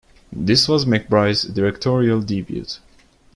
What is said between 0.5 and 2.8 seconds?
was McBride's directorial debut.